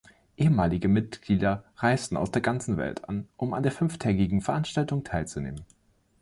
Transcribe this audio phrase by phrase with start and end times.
[0.35, 5.63] Ehemalige Mitglieder reisten aus der ganzen Welt an, um an der fünftägigen Veranstaltung teilzunehmen.